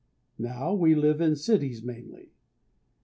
Now 0.39 0.73
we 0.73 0.95
live 0.95 1.21
in 1.21 1.35
cities 1.35 1.83
mainly. 1.83 2.31